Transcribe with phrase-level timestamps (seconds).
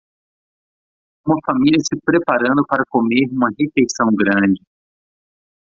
[1.27, 4.59] Uma família se preparando para comer uma refeição grande.